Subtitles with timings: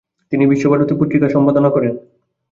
[0.31, 1.93] তিনি বিশ্বভারতী পত্রিকার সম্পাদনা করেন।